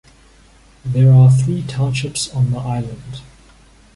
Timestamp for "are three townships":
1.13-2.33